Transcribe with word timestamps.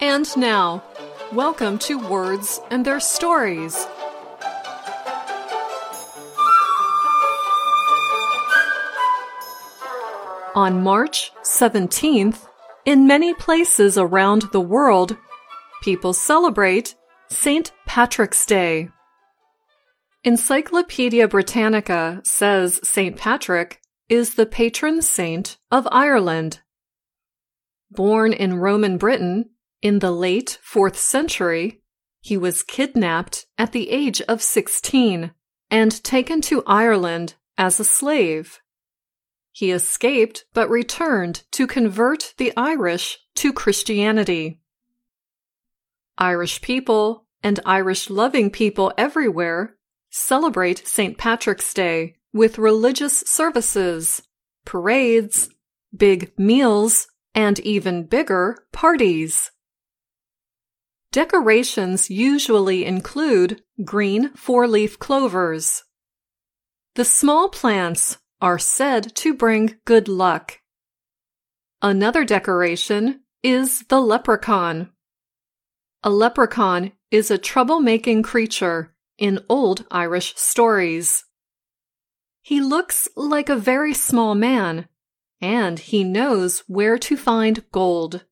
And 0.00 0.36
now, 0.36 0.82
welcome 1.32 1.78
to 1.78 1.98
Words 1.98 2.60
and 2.70 2.84
Their 2.84 2.98
Stories. 2.98 3.86
On 10.54 10.82
March 10.82 11.32
17th, 11.42 12.48
in 12.84 13.06
many 13.06 13.32
places 13.34 13.96
around 13.96 14.42
the 14.52 14.60
world, 14.60 15.16
people 15.82 16.12
celebrate 16.12 16.94
St. 17.28 17.70
Patrick's 17.86 18.44
Day. 18.44 18.90
Encyclopedia 20.24 21.28
Britannica 21.28 22.20
says 22.24 22.80
St. 22.82 23.16
Patrick 23.16 23.80
is 24.08 24.34
the 24.34 24.46
patron 24.46 25.00
saint 25.00 25.58
of 25.70 25.86
Ireland. 25.92 26.60
Born 27.90 28.32
in 28.32 28.58
Roman 28.58 28.98
Britain 28.98 29.50
in 29.80 30.00
the 30.00 30.10
late 30.10 30.58
4th 30.64 30.96
century, 30.96 31.82
he 32.20 32.36
was 32.36 32.64
kidnapped 32.64 33.46
at 33.56 33.70
the 33.70 33.90
age 33.90 34.20
of 34.22 34.42
16 34.42 35.30
and 35.70 36.04
taken 36.04 36.40
to 36.42 36.64
Ireland 36.66 37.34
as 37.56 37.78
a 37.78 37.84
slave. 37.84 38.60
He 39.52 39.70
escaped 39.70 40.46
but 40.52 40.68
returned 40.68 41.44
to 41.52 41.68
convert 41.68 42.34
the 42.38 42.52
Irish 42.56 43.18
to 43.36 43.52
Christianity. 43.52 44.60
Irish 46.16 46.60
people 46.60 47.26
and 47.40 47.60
Irish 47.64 48.10
loving 48.10 48.50
people 48.50 48.92
everywhere 48.98 49.76
celebrate 50.10 50.86
St. 50.86 51.18
Patrick's 51.18 51.72
Day 51.74 52.16
with 52.32 52.58
religious 52.58 53.20
services, 53.20 54.22
parades, 54.64 55.50
big 55.96 56.32
meals, 56.38 57.08
and 57.34 57.58
even 57.60 58.04
bigger 58.04 58.58
parties. 58.72 59.50
Decorations 61.10 62.10
usually 62.10 62.84
include 62.84 63.62
green 63.84 64.30
four 64.34 64.68
leaf 64.68 64.98
clovers. 64.98 65.84
The 66.96 67.04
small 67.04 67.48
plants 67.48 68.18
are 68.40 68.58
said 68.58 69.14
to 69.16 69.34
bring 69.34 69.76
good 69.84 70.08
luck. 70.08 70.60
Another 71.80 72.24
decoration 72.24 73.20
is 73.42 73.84
the 73.88 74.00
leprechaun. 74.00 74.90
A 76.02 76.10
leprechaun 76.10 76.92
is 77.10 77.30
a 77.30 77.38
troublemaking 77.38 78.22
creature 78.22 78.94
in 79.18 79.44
old 79.48 79.84
Irish 79.90 80.34
stories. 80.36 81.24
He 82.40 82.60
looks 82.60 83.08
like 83.16 83.48
a 83.48 83.56
very 83.56 83.92
small 83.92 84.34
man, 84.34 84.88
and 85.40 85.78
he 85.78 86.04
knows 86.04 86.60
where 86.66 86.96
to 86.98 87.16
find 87.16 87.64
gold. 87.70 88.24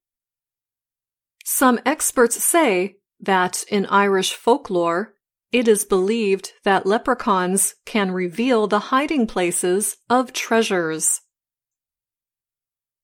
Some 1.45 1.81
experts 1.85 2.43
say 2.43 2.97
that 3.21 3.65
in 3.69 3.87
Irish 3.87 4.35
folklore, 4.35 5.15
it 5.53 5.69
is 5.69 5.85
believed 5.85 6.53
that 6.65 6.87
leprechauns 6.87 7.75
can 7.85 8.11
reveal 8.11 8.67
the 8.67 8.91
hiding 8.91 9.27
places 9.27 9.97
of 10.11 10.33
treasures. 10.33 11.21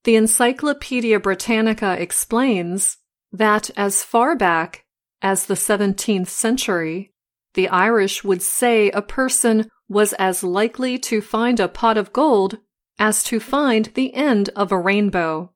The 0.04 0.16
Encyclopedia 0.16 1.20
Britannica 1.20 2.00
explains 2.00 2.98
that 3.32 3.70
as 3.76 4.02
far 4.02 4.34
back 4.34 4.84
as 5.22 5.46
the 5.46 5.54
17th 5.54 6.26
century, 6.26 7.11
the 7.54 7.68
Irish 7.68 8.24
would 8.24 8.42
say 8.42 8.90
a 8.90 9.02
person 9.02 9.68
was 9.88 10.12
as 10.14 10.42
likely 10.42 10.98
to 10.98 11.20
find 11.20 11.60
a 11.60 11.68
pot 11.68 11.98
of 11.98 12.12
gold 12.12 12.58
as 12.98 13.22
to 13.24 13.40
find 13.40 13.86
the 13.94 14.14
end 14.14 14.48
of 14.56 14.72
a 14.72 14.78
rainbow. 14.78 15.52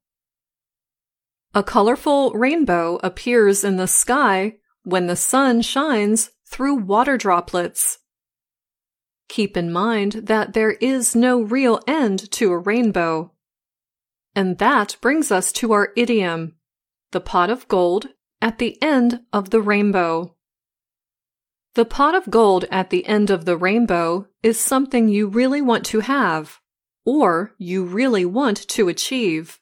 A 1.55 1.63
colorful 1.63 2.33
rainbow 2.33 3.01
appears 3.03 3.65
in 3.65 3.77
the 3.77 3.87
sky 3.87 4.57
when 4.83 5.07
the 5.07 5.17
sun 5.17 5.63
shines 5.63 6.31
through 6.47 6.75
water 6.75 7.17
droplets. 7.17 7.99
Keep 9.29 9.57
in 9.57 9.73
mind 9.73 10.13
that 10.27 10.53
there 10.53 10.73
is 10.73 11.17
no 11.17 11.41
real 11.41 11.81
end 11.87 12.31
to 12.33 12.53
a 12.53 12.59
rainbow. 12.59 13.33
And 14.35 14.59
that 14.59 14.97
brings 15.01 15.33
us 15.33 15.51
to 15.53 15.73
our 15.73 15.93
idiom, 15.97 16.57
the 17.13 17.21
pot 17.21 17.51
of 17.51 17.67
gold 17.69 18.09
at 18.41 18.59
the 18.59 18.81
end 18.83 19.21
of 19.33 19.51
the 19.51 19.63
rainbow. 19.63 20.36
The 21.77 21.85
pot 21.85 22.15
of 22.15 22.31
gold 22.31 22.65
at 22.71 22.89
the 22.89 23.07
end 23.07 23.29
of 23.29 23.45
the 23.45 23.55
rainbow 23.55 24.29
is 24.43 24.59
something 24.59 25.11
you 25.11 25.29
really 25.29 25.61
want 25.61 25.85
to 25.87 26.01
have, 26.01 26.59
or 27.05 27.53
you 27.59 27.85
really 27.85 28.25
want 28.25 28.67
to 28.69 28.89
achieve. 28.89 29.61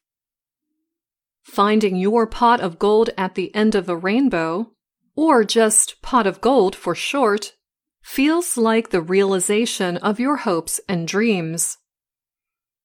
Finding 1.42 1.96
your 1.96 2.28
pot 2.28 2.60
of 2.60 2.78
gold 2.78 3.10
at 3.18 3.34
the 3.34 3.52
end 3.52 3.74
of 3.74 3.88
a 3.88 3.96
rainbow 3.96 4.70
or 5.16 5.42
just 5.42 6.00
pot 6.02 6.24
of 6.24 6.40
gold 6.40 6.76
for 6.76 6.94
short, 6.94 7.54
feels 8.00 8.56
like 8.56 8.90
the 8.90 9.02
realization 9.02 9.96
of 9.96 10.20
your 10.20 10.36
hopes 10.36 10.80
and 10.88 11.08
dreams. 11.08 11.78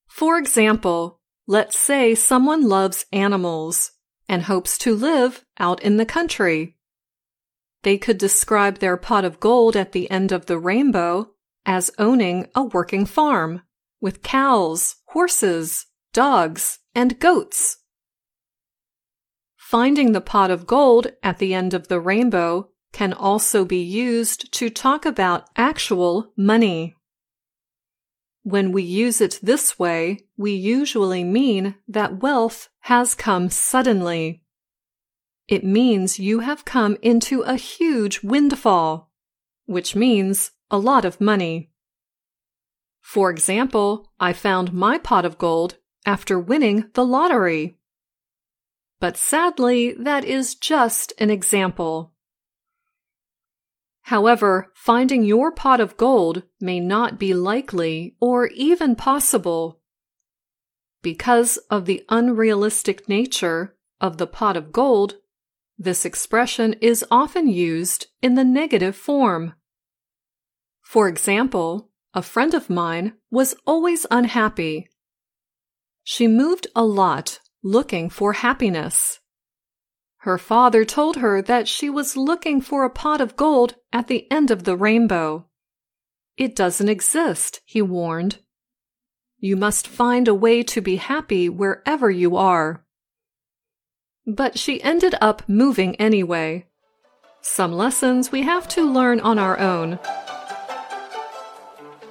For 0.07 0.39
example, 0.39 1.19
let's 1.45 1.77
say 1.77 2.15
someone 2.15 2.67
loves 2.67 3.05
animals 3.11 3.91
and 4.27 4.41
hopes 4.41 4.75
to 4.79 4.95
live 4.95 5.45
out 5.59 5.83
in 5.83 5.97
the 5.97 6.05
country. 6.05 6.78
They 7.83 7.97
could 7.97 8.17
describe 8.17 8.79
their 8.79 8.97
pot 8.97 9.23
of 9.25 9.39
gold 9.39 9.75
at 9.75 9.93
the 9.93 10.09
end 10.11 10.31
of 10.31 10.47
the 10.47 10.57
rainbow 10.57 11.31
as 11.65 11.91
owning 11.97 12.47
a 12.55 12.63
working 12.63 13.05
farm 13.05 13.61
with 14.01 14.23
cows, 14.23 14.97
horses, 15.07 15.85
dogs, 16.13 16.79
and 16.95 17.19
goats. 17.19 17.77
Finding 19.55 20.13
the 20.13 20.21
pot 20.21 20.49
of 20.49 20.65
gold 20.65 21.11
at 21.21 21.37
the 21.37 21.53
end 21.53 21.73
of 21.73 21.87
the 21.87 21.99
rainbow 21.99 22.69
can 22.91 23.13
also 23.13 23.65
be 23.65 23.81
used 23.81 24.51
to 24.53 24.69
talk 24.69 25.05
about 25.05 25.47
actual 25.55 26.33
money. 26.35 26.95
When 28.41 28.71
we 28.71 28.81
use 28.81 29.21
it 29.21 29.39
this 29.43 29.77
way, 29.77 30.25
we 30.37 30.53
usually 30.53 31.23
mean 31.23 31.75
that 31.87 32.21
wealth 32.21 32.69
has 32.81 33.13
come 33.13 33.49
suddenly. 33.49 34.41
It 35.49 35.63
means 35.63 36.19
you 36.19 36.41
have 36.41 36.63
come 36.63 36.95
into 37.01 37.41
a 37.41 37.55
huge 37.55 38.21
windfall, 38.21 39.11
which 39.65 39.95
means 39.95 40.51
a 40.69 40.77
lot 40.77 41.05
of 41.05 41.19
money. 41.19 41.71
For 43.01 43.31
example, 43.31 44.11
I 44.19 44.31
found 44.31 44.73
my 44.73 44.99
pot 44.99 45.25
of 45.25 45.39
gold 45.39 45.77
after 46.05 46.39
winning 46.39 46.91
the 46.93 47.03
lottery. 47.03 47.79
But 48.99 49.17
sadly, 49.17 49.93
that 49.93 50.23
is 50.23 50.53
just 50.53 51.13
an 51.17 51.31
example. 51.31 52.13
However, 54.01 54.71
finding 54.75 55.23
your 55.23 55.51
pot 55.51 55.79
of 55.79 55.97
gold 55.97 56.43
may 56.61 56.79
not 56.79 57.17
be 57.17 57.33
likely 57.33 58.15
or 58.19 58.49
even 58.49 58.95
possible. 58.95 59.81
Because 61.01 61.57
of 61.71 61.85
the 61.85 62.05
unrealistic 62.07 63.09
nature 63.09 63.75
of 63.99 64.17
the 64.17 64.27
pot 64.27 64.55
of 64.55 64.71
gold, 64.71 65.15
this 65.79 66.03
expression 66.03 66.73
is 66.81 67.05
often 67.09 67.47
used 67.47 68.07
in 68.21 68.35
the 68.35 68.43
negative 68.43 68.97
form. 68.97 69.53
For 70.81 71.07
example, 71.07 71.89
a 72.13 72.21
friend 72.21 72.53
of 72.53 72.69
mine 72.69 73.13
was 73.31 73.55
always 73.65 74.05
unhappy. 74.11 74.89
She 76.03 76.27
moved 76.27 76.67
a 76.75 76.83
lot 76.83 77.39
looking 77.63 78.09
for 78.09 78.33
happiness. 78.33 79.19
Her 80.23 80.37
father 80.37 80.83
told 80.83 81.17
her 81.17 81.41
that 81.41 81.69
she 81.69 81.89
was 81.89 82.17
looking 82.17 82.59
for 82.59 82.83
a 82.83 82.89
pot 82.89 83.21
of 83.21 83.37
gold 83.37 83.75
at 83.93 84.07
the 84.07 84.29
end 84.29 84.51
of 84.51 84.65
the 84.65 84.75
rainbow. 84.75 85.47
It 86.35 86.57
doesn't 86.57 86.89
exist, 86.89 87.61
he 87.63 87.81
warned. 87.81 88.39
You 89.37 89.55
must 89.55 89.87
find 89.87 90.27
a 90.27 90.33
way 90.33 90.61
to 90.63 90.81
be 90.81 90.97
happy 90.97 91.47
wherever 91.47 92.11
you 92.11 92.35
are. 92.35 92.83
But 94.29 94.59
she 94.59 94.79
ended 94.83 95.15
up 95.21 95.41
moving 95.49 95.95
anyway. 95.95 96.67
Some 97.41 97.73
lessons 97.73 98.31
we 98.31 98.43
have 98.43 98.67
to 98.69 98.87
learn 98.87 99.19
on 99.21 99.39
our 99.39 99.57
own. 99.57 99.97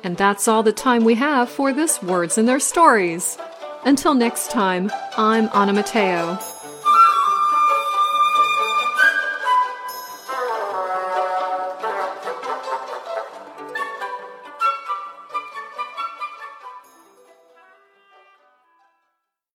And 0.02 0.16
that's 0.16 0.48
all 0.48 0.64
the 0.64 0.72
time 0.72 1.04
we 1.04 1.14
have 1.14 1.48
for 1.48 1.72
this 1.72 2.02
Words 2.02 2.36
and 2.36 2.48
Their 2.48 2.58
Stories. 2.58 3.38
Until 3.84 4.14
next 4.14 4.50
time, 4.50 4.90
I'm 5.16 5.48
Anna 5.54 5.72
Matteo. 5.72 6.40